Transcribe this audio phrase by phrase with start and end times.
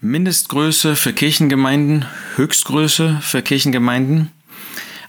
[0.00, 2.04] Mindestgröße für Kirchengemeinden,
[2.36, 4.30] Höchstgröße für Kirchengemeinden.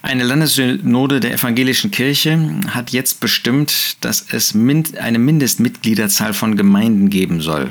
[0.02, 2.40] Eine Landessynode der evangelischen Kirche
[2.70, 7.70] hat jetzt bestimmt, dass es eine Mindestmitgliederzahl von Gemeinden geben soll.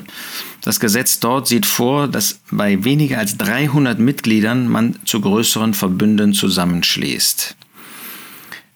[0.60, 6.34] Das Gesetz dort sieht vor, dass bei weniger als 300 Mitgliedern man zu größeren Verbünden
[6.34, 7.56] zusammenschließt.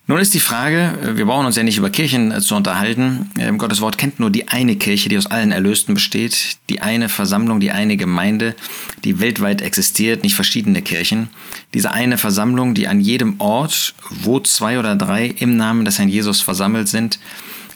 [0.09, 3.31] Nun ist die Frage, äh, wir brauchen uns ja nicht über Kirchen äh, zu unterhalten.
[3.39, 7.09] Ähm, Gottes Wort kennt nur die eine Kirche, die aus allen Erlösten besteht, die eine
[7.09, 8.57] Versammlung, die eine Gemeinde,
[9.05, 11.29] die weltweit existiert, nicht verschiedene Kirchen.
[11.73, 16.09] Diese eine Versammlung, die an jedem Ort, wo zwei oder drei im Namen des Herrn
[16.09, 17.21] Jesus versammelt sind,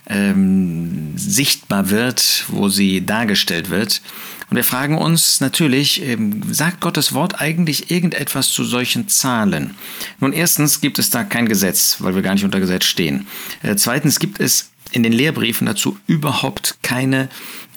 [0.08, 4.02] ähm, sichtbar wird, wo sie dargestellt wird.
[4.48, 9.74] Und wir fragen uns natürlich, ähm, sagt Gottes Wort eigentlich irgendetwas zu solchen Zahlen?
[10.20, 13.26] Nun, erstens gibt es da kein Gesetz, weil wir gar nicht unter Gesetz stehen.
[13.62, 17.28] Äh, zweitens gibt es in den Lehrbriefen dazu überhaupt keine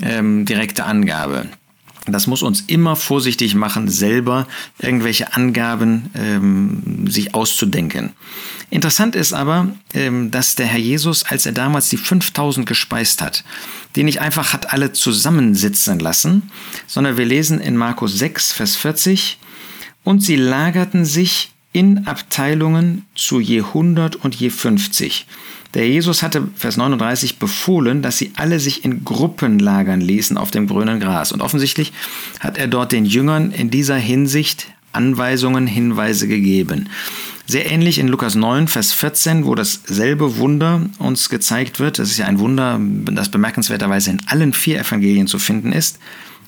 [0.02, 1.47] ähm, direkte Angabe.
[2.05, 4.48] Das muss uns immer vorsichtig machen, selber
[4.80, 8.11] irgendwelche Angaben ähm, sich auszudenken.
[8.69, 13.44] Interessant ist aber, ähm, dass der Herr Jesus, als er damals die 5000 gespeist hat,
[13.95, 16.52] die nicht einfach hat alle zusammensitzen lassen,
[16.88, 19.39] sondern wir lesen in Markus 6, Vers 40,
[20.03, 25.28] und sie lagerten sich in Abteilungen zu je 100 und je 50.
[25.75, 30.50] Der Jesus hatte, Vers 39, befohlen, dass sie alle sich in Gruppen lagern ließen auf
[30.50, 31.31] dem grünen Gras.
[31.31, 31.94] Und offensichtlich
[32.39, 36.90] hat er dort den Jüngern in dieser Hinsicht Anweisungen, Hinweise gegeben.
[37.45, 42.00] Sehr ähnlich in Lukas 9, Vers 14, wo dasselbe Wunder uns gezeigt wird.
[42.00, 46.00] Das ist ja ein Wunder, das bemerkenswerterweise in allen vier Evangelien zu finden ist.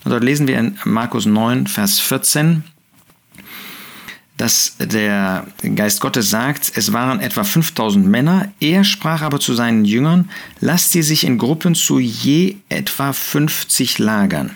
[0.04, 2.64] Und dort lesen wir in Markus 9, Vers 14,
[4.36, 8.50] dass der Geist Gottes sagt, es waren etwa 5000 Männer.
[8.60, 10.30] Er sprach aber zu seinen Jüngern,
[10.60, 14.50] lasst sie sich in Gruppen zu je etwa 50 lagern.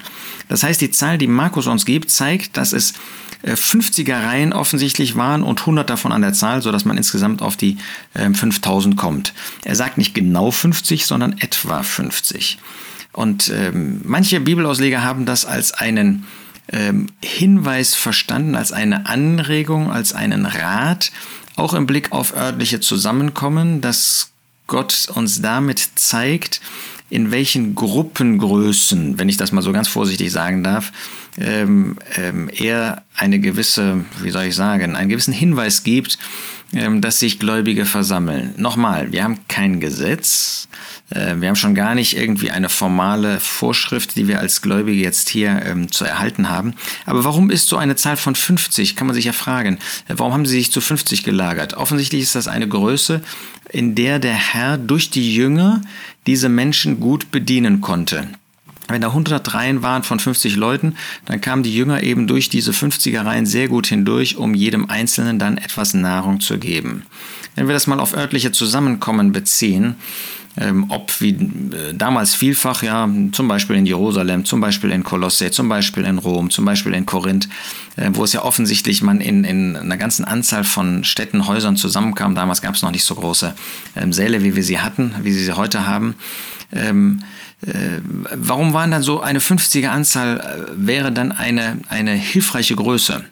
[0.48, 2.94] Das heißt, die Zahl, die Markus uns gibt, zeigt, dass es
[3.44, 7.56] 50er äh, Reihen offensichtlich waren und 100 davon an der Zahl, sodass man insgesamt auf
[7.56, 7.77] die
[8.14, 9.34] 5000 ähm, kommt.
[9.64, 12.58] Er sagt nicht genau 50, sondern etwa 50.
[13.12, 16.26] Und ähm, manche Bibelausleger haben das als einen
[16.72, 21.12] ähm, Hinweis verstanden, als eine Anregung, als einen Rat,
[21.56, 24.31] auch im Blick auf örtliche Zusammenkommen, dass
[24.66, 26.60] Gott uns damit zeigt,
[27.09, 30.93] in welchen Gruppengrößen, wenn ich das mal so ganz vorsichtig sagen darf,
[31.38, 36.19] ähm, ähm, er eine gewisse, wie soll ich sagen, einen gewissen Hinweis gibt,
[36.72, 38.54] dass sich Gläubige versammeln.
[38.56, 40.69] Nochmal, wir haben kein Gesetz,
[41.10, 45.28] äh, wir haben schon gar nicht irgendwie eine formale Vorschrift, die wir als Gläubige jetzt
[45.28, 46.75] hier ähm, zu erhalten haben.
[47.05, 49.78] Aber warum ist so eine Zahl von 50, kann man sich ja fragen.
[50.09, 51.75] Äh, warum haben sie sich zu 50 gelagert?
[51.75, 53.22] Offensichtlich ist das eine Größe,
[53.71, 55.82] in der der Herr durch die Jünger
[56.26, 58.28] diese Menschen gut bedienen konnte.
[58.88, 62.70] Wenn da 100 Reihen waren von 50 Leuten, dann kamen die Jünger eben durch diese
[62.70, 67.02] 50er Reihen sehr gut hindurch, um jedem Einzelnen dann etwas Nahrung zu geben.
[67.56, 69.96] Wenn wir das mal auf örtliche Zusammenkommen beziehen,
[70.58, 75.50] ähm, ob wie äh, damals vielfach, ja, zum Beispiel in Jerusalem, zum Beispiel in Kolosse,
[75.50, 77.48] zum Beispiel in Rom, zum Beispiel in Korinth,
[77.96, 82.34] äh, wo es ja offensichtlich man in, in einer ganzen Anzahl von Städten, Häusern zusammenkam.
[82.34, 83.54] Damals gab es noch nicht so große
[83.96, 86.14] ähm, Säle, wie wir sie hatten, wie sie sie heute haben.
[86.72, 87.25] Ähm, äh,
[87.62, 93.25] warum waren dann so eine 50er Anzahl, äh, wäre dann eine, eine hilfreiche Größe?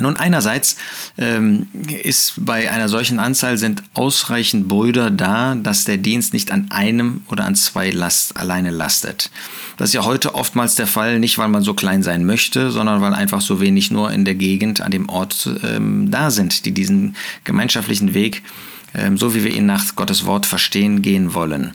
[0.00, 0.76] Nun, einerseits
[1.16, 1.66] ähm,
[2.02, 7.22] ist bei einer solchen Anzahl sind ausreichend Brüder da, dass der Dienst nicht an einem
[7.28, 9.30] oder an zwei Last alleine lastet.
[9.76, 13.00] Das ist ja heute oftmals der Fall, nicht weil man so klein sein möchte, sondern
[13.00, 16.72] weil einfach so wenig nur in der Gegend, an dem Ort ähm, da sind, die
[16.72, 18.42] diesen gemeinschaftlichen Weg,
[18.94, 21.74] ähm, so wie wir ihn nach Gottes Wort verstehen, gehen wollen.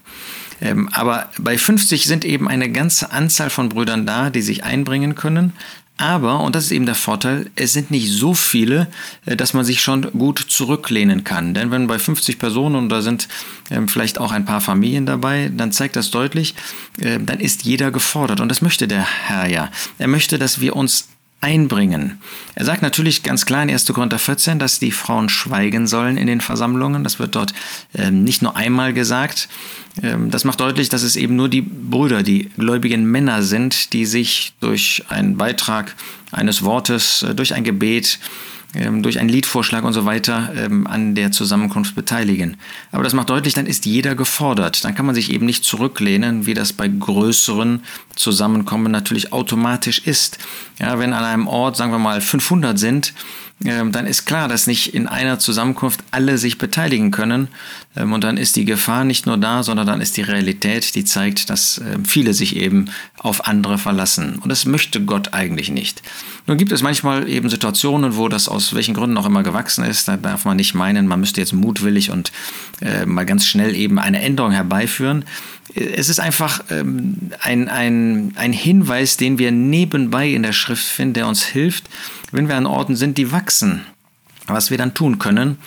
[0.62, 5.16] Ähm, aber bei 50 sind eben eine ganze Anzahl von Brüdern da, die sich einbringen
[5.16, 5.54] können.
[5.98, 8.88] Aber, und das ist eben der Vorteil, es sind nicht so viele,
[9.26, 11.54] äh, dass man sich schon gut zurücklehnen kann.
[11.54, 13.28] Denn wenn bei 50 Personen und da sind
[13.70, 16.56] ähm, vielleicht auch ein paar Familien dabei, dann zeigt das deutlich,
[17.00, 18.40] äh, dann ist jeder gefordert.
[18.40, 19.70] Und das möchte der Herr ja.
[20.00, 21.10] Er möchte, dass wir uns
[21.44, 22.22] einbringen.
[22.56, 23.86] Er sagt natürlich ganz klar in 1.
[23.88, 27.04] Korinther 14, dass die Frauen schweigen sollen in den Versammlungen.
[27.04, 27.54] Das wird dort
[27.94, 29.50] ähm, nicht nur einmal gesagt.
[30.02, 34.06] Ähm, das macht deutlich, dass es eben nur die Brüder, die gläubigen Männer sind, die
[34.06, 35.96] sich durch einen Beitrag
[36.32, 38.20] eines Wortes, äh, durch ein Gebet,
[38.74, 42.58] durch einen Liedvorschlag und so weiter ähm, an der Zusammenkunft beteiligen.
[42.92, 44.84] Aber das macht deutlich, dann ist jeder gefordert.
[44.84, 47.84] Dann kann man sich eben nicht zurücklehnen, wie das bei größeren
[48.16, 50.40] Zusammenkommen natürlich automatisch ist.
[50.80, 53.14] Ja, wenn an einem Ort, sagen wir mal, 500 sind, ähm,
[53.64, 57.48] dann ist klar, dass nicht in einer Zusammenkunft alle sich beteiligen können.
[57.96, 61.06] Ähm, und dann ist die Gefahr nicht nur da, sondern dann ist die Realität, die
[61.06, 64.40] zeigt, dass ähm, viele sich eben auf andere verlassen.
[64.40, 66.02] Und das möchte Gott eigentlich nicht.
[66.46, 70.08] Nun gibt es manchmal eben Situationen, wo das aus welchen Gründen auch immer gewachsen ist.
[70.08, 72.32] Da darf man nicht meinen, man müsste jetzt mutwillig und
[72.82, 75.24] äh, mal ganz schnell eben eine Änderung herbeiführen.
[75.76, 81.14] Es ist einfach ähm, ein, ein, ein Hinweis, den wir nebenbei in der Schrift finden,
[81.14, 81.90] der uns hilft,
[82.32, 83.82] wenn wir an Orten sind, die wachsen.
[84.48, 85.58] Was wir dann tun können,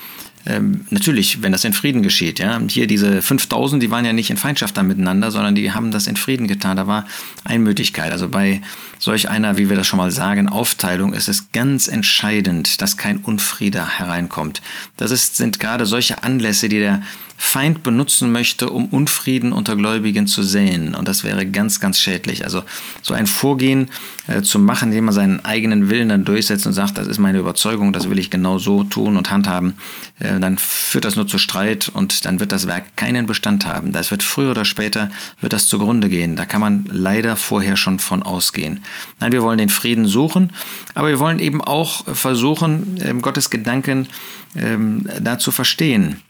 [0.46, 2.38] ähm, natürlich, wenn das in Frieden geschieht.
[2.38, 2.60] Ja?
[2.68, 6.06] Hier diese 5000, die waren ja nicht in Feindschaft da miteinander, sondern die haben das
[6.06, 6.76] in Frieden getan.
[6.76, 7.04] Da war
[7.44, 8.12] Einmütigkeit.
[8.12, 8.62] Also bei
[8.98, 13.18] solch einer, wie wir das schon mal sagen, Aufteilung ist es ganz entscheidend, dass kein
[13.18, 14.62] Unfriede hereinkommt.
[14.96, 17.02] Das ist, sind gerade solche Anlässe, die der
[17.38, 20.94] Feind benutzen möchte, um Unfrieden unter Gläubigen zu säen.
[20.94, 22.44] Und das wäre ganz, ganz schädlich.
[22.44, 22.62] Also
[23.02, 23.88] so ein Vorgehen
[24.26, 27.38] äh, zu machen, indem man seinen eigenen Willen dann durchsetzt und sagt, das ist meine
[27.38, 29.74] Überzeugung, das will ich genau so tun und handhaben,
[30.18, 33.92] äh, dann führt das nur zu Streit und dann wird das Werk keinen Bestand haben.
[33.92, 35.10] Das wird früher oder später,
[35.40, 36.36] wird das zugrunde gehen.
[36.36, 38.82] Da kann man leider vorher schon von ausgehen.
[39.20, 40.52] Nein, wir wollen den Frieden suchen,
[40.94, 44.08] aber wir wollen eben auch versuchen, äh, Gottes Gedanken
[44.56, 46.22] ähm, da zu verstehen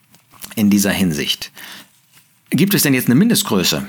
[0.55, 1.51] in dieser Hinsicht.
[2.51, 3.87] Gibt es denn jetzt eine Mindestgröße?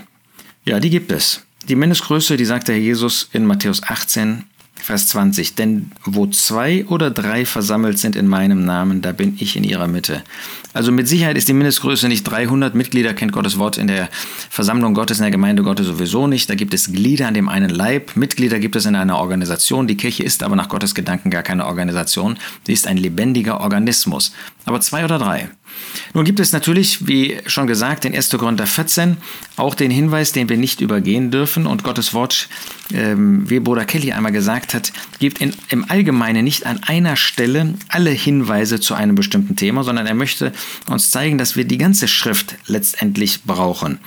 [0.66, 1.44] Ja, die gibt es.
[1.70, 4.44] Die Mindestgröße, die sagt der Jesus in Matthäus 18,
[4.88, 5.56] Vers 20.
[5.56, 9.88] Denn wo zwei oder drei versammelt sind in meinem Namen, da bin ich in ihrer
[9.88, 10.24] Mitte.
[10.74, 14.10] Also mit Sicherheit ist die Mindestgröße nicht 300 Mitglieder, kennt Gottes Wort in der
[14.50, 16.50] Versammlung Gottes, in der Gemeinde Gottes sowieso nicht.
[16.50, 18.16] Da gibt es Glieder an dem einen Leib.
[18.16, 19.88] Mitglieder gibt es in einer Organisation.
[19.88, 22.38] Die Kirche ist aber nach Gottes Gedanken gar keine Organisation.
[22.66, 24.32] Sie ist ein lebendiger Organismus.
[24.66, 25.50] Aber zwei oder drei.
[26.14, 28.30] Nun gibt es natürlich, wie schon gesagt, in 1.
[28.32, 29.18] Korinther 14
[29.56, 31.68] auch den Hinweis, den wir nicht übergehen dürfen.
[31.68, 32.50] Und Gottes Wort,
[32.94, 37.74] ähm, wie Bruder Kelly einmal gesagt hat, gibt in, im Allgemeinen nicht an einer Stelle
[37.90, 40.52] alle Hinweise zu einem bestimmten Thema, sondern er möchte
[40.88, 44.00] uns zeigen, dass wir die ganze Schrift letztendlich brauchen.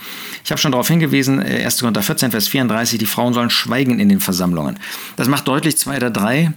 [0.43, 1.77] Ich habe schon darauf hingewiesen, 1.
[1.77, 4.79] Äh, Korinther 14, Vers 34, die Frauen sollen schweigen in den Versammlungen.
[5.15, 6.53] Das macht deutlich, zwei oder drei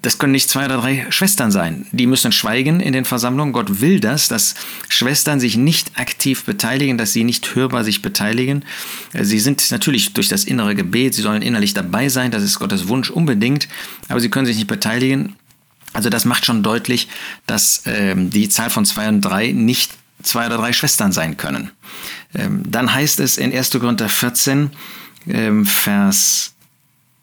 [0.00, 1.86] das können nicht zwei oder drei Schwestern sein.
[1.92, 3.52] Die müssen schweigen in den Versammlungen.
[3.52, 4.54] Gott will das, dass
[4.88, 8.64] Schwestern sich nicht aktiv beteiligen, dass sie nicht hörbar sich beteiligen.
[9.12, 12.58] Äh, sie sind natürlich durch das innere Gebet, sie sollen innerlich dabei sein, das ist
[12.58, 13.68] Gottes Wunsch unbedingt,
[14.08, 15.36] aber sie können sich nicht beteiligen.
[15.92, 17.08] Also das macht schon deutlich,
[17.46, 21.70] dass ähm, die Zahl von zwei und drei nicht zwei oder drei Schwestern sein können.
[22.34, 23.70] Ähm, dann heißt es in 1.
[23.72, 24.70] Korinther 14,
[25.28, 26.54] ähm, Vers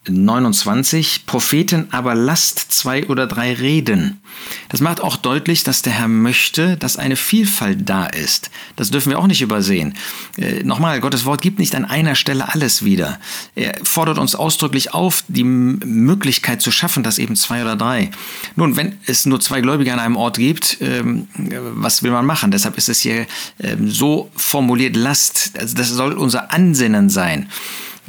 [0.10, 4.22] 29, Propheten aber lasst zwei oder drei reden.
[4.70, 8.50] Das macht auch deutlich, dass der Herr möchte, dass eine Vielfalt da ist.
[8.76, 9.96] Das dürfen wir auch nicht übersehen.
[10.38, 13.20] Äh, nochmal, Gottes Wort gibt nicht an einer Stelle alles wieder.
[13.56, 18.12] Er fordert uns ausdrücklich auf, die Möglichkeit zu schaffen, dass eben zwei oder drei.
[18.56, 22.52] Nun, wenn es nur zwei Gläubige an einem Ort gibt, ähm, was will man machen?
[22.52, 23.26] Deshalb ist es hier
[23.60, 25.58] ähm, so formuliert, lasst.
[25.58, 27.50] Also das soll unser Ansinnen sein.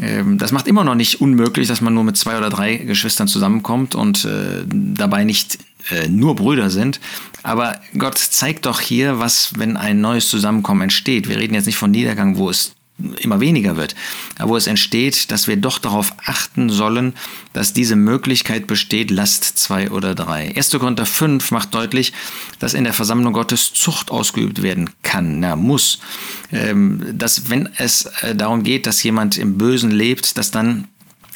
[0.00, 3.28] Ähm, das macht immer noch nicht unmöglich, dass man nur mit zwei oder drei Geschwistern
[3.28, 5.58] zusammenkommt und äh, dabei nicht
[5.90, 7.00] äh, nur Brüder sind.
[7.42, 11.28] Aber Gott zeigt doch hier, was, wenn ein neues Zusammenkommen entsteht.
[11.28, 12.74] Wir reden jetzt nicht von Niedergang, wo es
[13.20, 13.94] immer weniger wird,
[14.38, 17.14] wo es entsteht, dass wir doch darauf achten sollen,
[17.52, 20.54] dass diese Möglichkeit besteht, Last zwei oder drei.
[20.56, 20.70] 1.
[20.70, 22.12] Korinther 5 macht deutlich,
[22.58, 25.98] dass in der Versammlung Gottes Zucht ausgeübt werden kann, na, muss.
[26.52, 30.88] Ähm, dass wenn es äh, darum geht, dass jemand im Bösen lebt, dass dann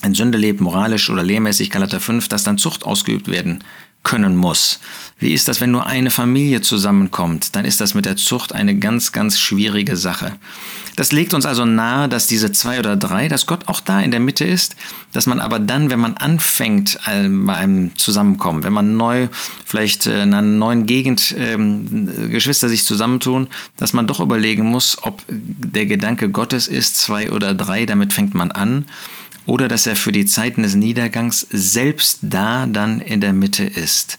[0.03, 3.65] ein Sünde lebt, moralisch oder lehrmäßig, Galater 5, dass dann Zucht ausgeübt werden
[4.05, 4.79] können muss.
[5.19, 7.57] Wie ist das, wenn nur eine Familie zusammenkommt?
[7.57, 10.33] Dann ist das mit der Zucht eine ganz, ganz schwierige Sache.
[10.97, 14.11] Das legt uns also nahe, dass diese zwei oder drei, dass Gott auch da in
[14.11, 14.77] der Mitte ist,
[15.13, 19.29] dass man aber dann, wenn man anfängt äh, bei einem Zusammenkommen, wenn man neu,
[19.65, 25.23] vielleicht in einer neuen Gegend ähm, Geschwister sich zusammentun, dass man doch überlegen muss, ob
[25.29, 28.85] der Gedanke Gottes ist, zwei oder drei, damit fängt man an
[29.47, 34.19] oder dass er für die Zeiten des Niedergangs selbst da dann in der Mitte ist.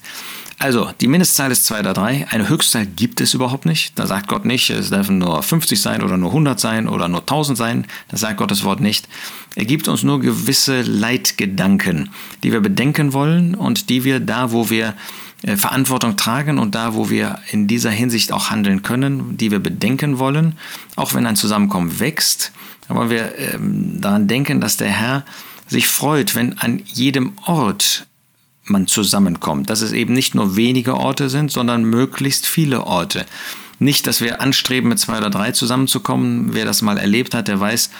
[0.58, 2.28] Also, die Mindestzahl ist 2 oder 3.
[2.30, 3.98] Eine Höchstzahl gibt es überhaupt nicht.
[3.98, 7.20] Da sagt Gott nicht, es dürfen nur 50 sein oder nur 100 sein oder nur
[7.20, 7.86] 1000 sein.
[8.08, 9.06] Das sagt Gottes Wort nicht.
[9.54, 12.08] Er gibt uns nur gewisse Leitgedanken,
[12.42, 14.94] die wir bedenken wollen und die wir da, wo wir
[15.44, 20.18] Verantwortung tragen und da, wo wir in dieser Hinsicht auch handeln können, die wir bedenken
[20.18, 20.56] wollen,
[20.96, 22.52] auch wenn ein Zusammenkommen wächst,
[22.88, 25.24] wollen wir ähm, daran denken, dass der Herr
[25.66, 28.06] sich freut, wenn an jedem Ort
[28.64, 29.70] man zusammenkommt.
[29.70, 33.26] Dass es eben nicht nur wenige Orte sind, sondern möglichst viele Orte.
[33.78, 36.54] Nicht, dass wir anstreben, mit zwei oder drei zusammenzukommen.
[36.54, 37.90] Wer das mal erlebt hat, der weiß,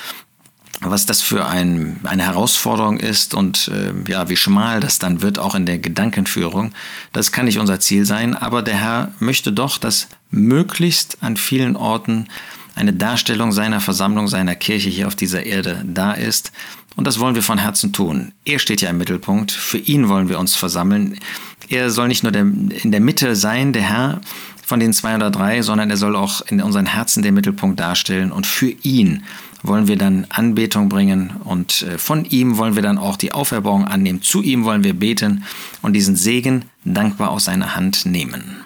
[0.80, 5.38] was das für ein, eine Herausforderung ist und äh, ja, wie schmal das dann wird,
[5.38, 6.72] auch in der Gedankenführung,
[7.12, 11.76] das kann nicht unser Ziel sein, aber der Herr möchte doch, dass möglichst an vielen
[11.76, 12.28] Orten
[12.74, 16.52] eine Darstellung seiner Versammlung, seiner Kirche hier auf dieser Erde da ist.
[16.94, 18.32] Und das wollen wir von Herzen tun.
[18.44, 19.52] Er steht ja im Mittelpunkt.
[19.52, 21.18] Für ihn wollen wir uns versammeln.
[21.68, 24.20] Er soll nicht nur der, in der Mitte sein, der Herr
[24.66, 28.32] von den zwei oder drei, sondern er soll auch in unseren Herzen den Mittelpunkt darstellen.
[28.32, 29.22] Und für ihn
[29.62, 33.84] wollen wir dann Anbetung bringen und äh, von ihm wollen wir dann auch die Auferbauung
[33.84, 34.22] annehmen.
[34.22, 35.44] Zu ihm wollen wir beten
[35.82, 38.56] und diesen Segen dankbar aus seiner Hand nehmen.